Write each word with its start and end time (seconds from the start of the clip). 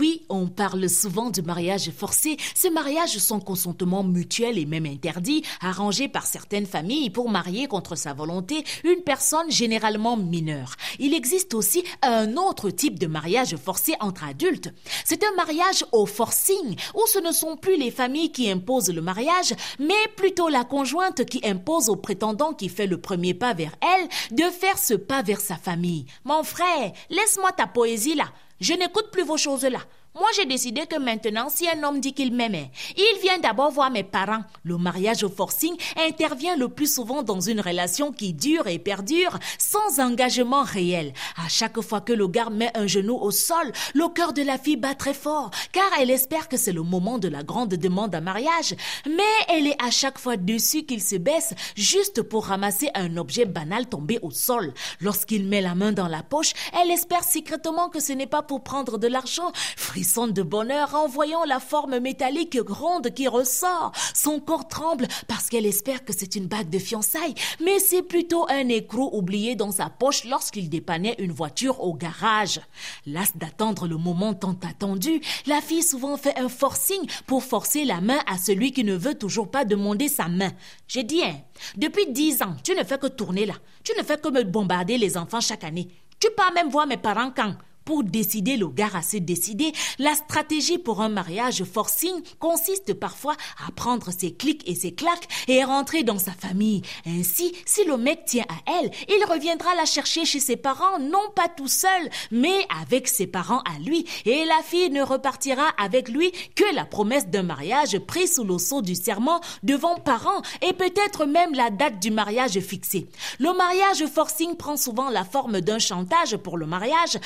Oui, 0.00 0.24
on 0.30 0.46
parle 0.46 0.88
souvent 0.88 1.28
de 1.28 1.42
mariage 1.42 1.90
forcé. 1.90 2.38
Ces 2.54 2.70
mariages 2.70 3.18
sont 3.18 3.38
consentement 3.38 4.02
mutuel 4.02 4.56
et 4.56 4.64
même 4.64 4.86
interdit, 4.86 5.44
arrangés 5.60 6.08
par 6.08 6.24
certaines 6.24 6.64
familles 6.64 7.10
pour 7.10 7.28
marier 7.28 7.66
contre 7.66 7.96
sa 7.96 8.14
volonté 8.14 8.64
une 8.84 9.02
personne 9.02 9.50
généralement 9.50 10.16
mineure. 10.16 10.76
Il 11.00 11.12
existe 11.12 11.52
aussi 11.52 11.84
un 12.00 12.38
autre 12.38 12.70
type 12.70 12.98
de 12.98 13.06
mariage 13.06 13.56
forcé 13.56 13.92
entre 14.00 14.24
adultes. 14.24 14.72
C'est 15.04 15.22
un 15.22 15.34
mariage 15.36 15.84
au 15.92 16.06
forcing, 16.06 16.76
où 16.94 17.06
ce 17.06 17.18
ne 17.18 17.30
sont 17.30 17.58
plus 17.58 17.76
les 17.76 17.90
familles 17.90 18.32
qui 18.32 18.50
imposent 18.50 18.88
le 18.88 19.02
mariage, 19.02 19.54
mais 19.78 20.08
plutôt 20.16 20.48
la 20.48 20.64
conjointe 20.64 21.26
qui 21.26 21.46
impose 21.46 21.90
au 21.90 21.96
prétendant 21.96 22.54
qui 22.54 22.70
fait 22.70 22.86
le 22.86 23.02
premier 23.02 23.34
pas 23.34 23.52
vers 23.52 23.76
elle 23.82 24.34
de 24.34 24.44
faire 24.44 24.78
ce 24.78 24.94
pas 24.94 25.20
vers 25.20 25.42
sa 25.42 25.56
famille. 25.56 26.06
Mon 26.24 26.42
frère, 26.42 26.90
laisse-moi 27.10 27.52
ta 27.52 27.66
poésie 27.66 28.14
là. 28.14 28.32
Je 28.60 28.74
n'écoute 28.74 29.10
plus 29.10 29.24
vos 29.24 29.36
choses-là. 29.36 29.80
Moi, 30.12 30.26
j'ai 30.34 30.44
décidé 30.44 30.86
que 30.86 30.98
maintenant, 30.98 31.48
si 31.48 31.68
un 31.68 31.84
homme 31.84 32.00
dit 32.00 32.12
qu'il 32.12 32.34
m'aimait, 32.34 32.72
il 32.96 33.18
vient 33.22 33.38
d'abord 33.38 33.70
voir 33.70 33.92
mes 33.92 34.02
parents. 34.02 34.42
Le 34.64 34.76
mariage 34.76 35.22
au 35.22 35.28
forcing 35.28 35.76
intervient 35.96 36.56
le 36.56 36.68
plus 36.68 36.92
souvent 36.92 37.22
dans 37.22 37.38
une 37.38 37.60
relation 37.60 38.10
qui 38.10 38.32
dure 38.32 38.66
et 38.66 38.80
perdure 38.80 39.38
sans 39.56 40.00
engagement 40.00 40.64
réel. 40.64 41.12
À 41.36 41.48
chaque 41.48 41.80
fois 41.80 42.00
que 42.00 42.12
le 42.12 42.26
gars 42.26 42.50
met 42.50 42.76
un 42.76 42.88
genou 42.88 43.14
au 43.14 43.30
sol, 43.30 43.72
le 43.94 44.08
cœur 44.08 44.32
de 44.32 44.42
la 44.42 44.58
fille 44.58 44.76
bat 44.76 44.96
très 44.96 45.14
fort, 45.14 45.52
car 45.70 45.88
elle 46.00 46.10
espère 46.10 46.48
que 46.48 46.56
c'est 46.56 46.72
le 46.72 46.82
moment 46.82 47.18
de 47.18 47.28
la 47.28 47.44
grande 47.44 47.74
demande 47.74 48.12
en 48.12 48.20
mariage. 48.20 48.74
Mais 49.06 49.22
elle 49.48 49.68
est 49.68 49.80
à 49.80 49.92
chaque 49.92 50.18
fois 50.18 50.36
déçue 50.36 50.82
qu'il 50.82 51.02
se 51.02 51.16
baisse 51.16 51.54
juste 51.76 52.22
pour 52.22 52.46
ramasser 52.46 52.90
un 52.94 53.16
objet 53.16 53.44
banal 53.44 53.88
tombé 53.88 54.18
au 54.22 54.32
sol. 54.32 54.74
Lorsqu'il 55.00 55.46
met 55.46 55.60
la 55.60 55.76
main 55.76 55.92
dans 55.92 56.08
la 56.08 56.24
poche, 56.24 56.52
elle 56.82 56.90
espère 56.90 57.22
secrètement 57.22 57.88
que 57.88 58.00
ce 58.00 58.12
n'est 58.12 58.26
pas 58.26 58.42
pour 58.42 58.64
prendre 58.64 58.98
de 58.98 59.06
l'argent 59.06 59.52
frissonne 60.00 60.32
de 60.32 60.42
bonheur 60.42 60.94
en 60.94 61.08
voyant 61.08 61.44
la 61.44 61.60
forme 61.60 61.98
métallique 61.98 62.56
ronde 62.66 63.10
qui 63.10 63.28
ressort. 63.28 63.92
Son 64.14 64.40
corps 64.40 64.66
tremble 64.66 65.06
parce 65.28 65.50
qu'elle 65.50 65.66
espère 65.66 66.06
que 66.06 66.14
c'est 66.14 66.36
une 66.36 66.46
bague 66.46 66.70
de 66.70 66.78
fiançailles, 66.78 67.34
mais 67.62 67.78
c'est 67.80 68.00
plutôt 68.00 68.46
un 68.48 68.66
écrou 68.68 69.10
oublié 69.12 69.56
dans 69.56 69.70
sa 69.70 69.90
poche 69.90 70.24
lorsqu'il 70.24 70.70
dépannait 70.70 71.16
une 71.18 71.32
voiture 71.32 71.84
au 71.84 71.92
garage. 71.92 72.62
Las 73.04 73.36
d'attendre 73.36 73.86
le 73.86 73.98
moment 73.98 74.32
tant 74.32 74.56
attendu, 74.66 75.20
la 75.46 75.60
fille 75.60 75.82
souvent 75.82 76.16
fait 76.16 76.38
un 76.38 76.48
forcing 76.48 77.06
pour 77.26 77.44
forcer 77.44 77.84
la 77.84 78.00
main 78.00 78.20
à 78.26 78.38
celui 78.38 78.72
qui 78.72 78.84
ne 78.84 78.96
veut 78.96 79.18
toujours 79.18 79.50
pas 79.50 79.66
demander 79.66 80.08
sa 80.08 80.28
main. 80.28 80.52
J'ai 80.88 81.02
dit, 81.02 81.22
hein, 81.22 81.36
depuis 81.76 82.10
dix 82.10 82.40
ans, 82.40 82.56
tu 82.64 82.74
ne 82.74 82.84
fais 82.84 82.98
que 82.98 83.06
tourner 83.06 83.44
là. 83.44 83.54
Tu 83.84 83.92
ne 83.98 84.02
fais 84.02 84.16
que 84.16 84.30
me 84.30 84.44
bombarder 84.44 84.96
les 84.96 85.18
enfants 85.18 85.42
chaque 85.42 85.64
année. 85.64 85.88
Tu 86.18 86.28
pars 86.34 86.54
même 86.54 86.70
voir 86.70 86.86
mes 86.86 86.96
parents 86.96 87.32
quand? 87.36 87.54
Pour 87.90 88.04
décider 88.04 88.56
le 88.56 88.68
gars 88.68 88.90
à 88.94 89.02
se 89.02 89.16
décider, 89.16 89.72
la 89.98 90.14
stratégie 90.14 90.78
pour 90.78 91.00
un 91.00 91.08
mariage 91.08 91.64
forcing 91.64 92.22
consiste 92.38 92.94
parfois 92.94 93.34
à 93.66 93.72
prendre 93.72 94.12
ses 94.12 94.32
clics 94.32 94.62
et 94.64 94.76
ses 94.76 94.94
claques 94.94 95.26
et 95.48 95.64
rentrer 95.64 96.04
dans 96.04 96.20
sa 96.20 96.30
famille. 96.30 96.82
Ainsi, 97.04 97.52
si 97.66 97.82
le 97.82 97.96
mec 97.96 98.26
tient 98.26 98.44
à 98.48 98.78
elle, 98.78 98.92
il 99.08 99.24
reviendra 99.24 99.74
la 99.74 99.86
chercher 99.86 100.24
chez 100.24 100.38
ses 100.38 100.54
parents, 100.54 101.00
non 101.00 101.32
pas 101.34 101.48
tout 101.48 101.66
seul, 101.66 102.08
mais 102.30 102.64
avec 102.80 103.08
ses 103.08 103.26
parents 103.26 103.62
à 103.62 103.80
lui, 103.80 104.06
et 104.24 104.44
la 104.44 104.62
fille 104.62 104.90
ne 104.90 105.02
repartira 105.02 105.66
avec 105.76 106.08
lui 106.08 106.30
que 106.54 106.72
la 106.76 106.84
promesse 106.84 107.26
d'un 107.26 107.42
mariage 107.42 107.98
pris 107.98 108.28
sous 108.28 108.44
le 108.44 108.82
du 108.82 108.94
serment 108.94 109.40
devant 109.64 109.96
parents 109.96 110.42
et 110.62 110.74
peut-être 110.74 111.26
même 111.26 111.54
la 111.54 111.70
date 111.70 111.98
du 111.98 112.12
mariage 112.12 112.60
fixée. 112.60 113.08
Le 113.40 113.52
mariage 113.52 114.06
forcing 114.06 114.54
prend 114.54 114.76
souvent 114.76 115.10
la 115.10 115.24
forme 115.24 115.60
d'un 115.60 115.80
chantage 115.80 116.36
pour 116.36 116.56
le 116.56 116.66
mariage, 116.66 117.18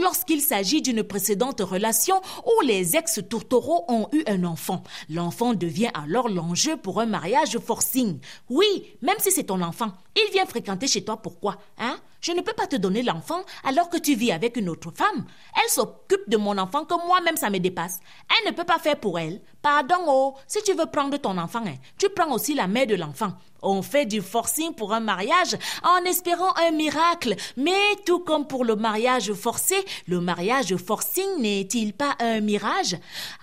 lorsqu'il 0.00 0.40
s'agit 0.40 0.82
d'une 0.82 1.02
précédente 1.02 1.60
relation 1.60 2.20
où 2.44 2.66
les 2.66 2.96
ex-tourtereaux 2.96 3.84
ont 3.88 4.08
eu 4.12 4.22
un 4.26 4.44
enfant. 4.44 4.82
L'enfant 5.08 5.54
devient 5.54 5.90
alors 5.94 6.28
l'enjeu 6.28 6.76
pour 6.76 7.00
un 7.00 7.06
mariage 7.06 7.58
forcing. 7.58 8.18
Oui, 8.50 8.66
même 9.02 9.18
si 9.18 9.30
c'est 9.30 9.44
ton 9.44 9.60
enfant, 9.60 9.92
il 10.16 10.32
vient 10.32 10.46
fréquenter 10.46 10.86
chez 10.86 11.04
toi 11.04 11.16
pourquoi 11.16 11.56
Hein? 11.78 11.91
Je 12.22 12.32
ne 12.32 12.40
peux 12.40 12.54
pas 12.54 12.66
te 12.66 12.76
donner 12.76 13.02
l'enfant 13.02 13.42
alors 13.64 13.90
que 13.90 13.98
tu 13.98 14.14
vis 14.14 14.32
avec 14.32 14.56
une 14.56 14.68
autre 14.68 14.92
femme. 14.94 15.26
Elle 15.56 15.70
s'occupe 15.70 16.28
de 16.28 16.36
mon 16.36 16.56
enfant 16.56 16.84
que 16.84 16.94
moi-même 17.06 17.36
ça 17.36 17.50
me 17.50 17.58
dépasse. 17.58 18.00
Elle 18.30 18.52
ne 18.52 18.56
peut 18.56 18.64
pas 18.64 18.78
faire 18.78 18.98
pour 18.98 19.18
elle. 19.18 19.42
Pardon, 19.60 19.96
oh, 20.06 20.34
si 20.46 20.62
tu 20.62 20.72
veux 20.72 20.86
prendre 20.86 21.16
ton 21.18 21.36
enfant, 21.36 21.62
hein, 21.66 21.74
tu 21.98 22.08
prends 22.08 22.32
aussi 22.32 22.54
la 22.54 22.68
mère 22.68 22.86
de 22.86 22.94
l'enfant. 22.94 23.32
On 23.60 23.82
fait 23.82 24.06
du 24.06 24.22
forcing 24.22 24.74
pour 24.74 24.92
un 24.92 25.00
mariage 25.00 25.56
en 25.82 26.04
espérant 26.04 26.52
un 26.56 26.70
miracle. 26.70 27.34
Mais 27.56 27.96
tout 28.06 28.20
comme 28.20 28.46
pour 28.46 28.64
le 28.64 28.76
mariage 28.76 29.32
forcé, 29.32 29.76
le 30.06 30.20
mariage 30.20 30.76
forcing 30.76 31.40
n'est-il 31.40 31.92
pas 31.92 32.16
un 32.20 32.40
mirage? 32.40 32.96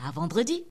À 0.05 0.11
vendredi. 0.11 0.63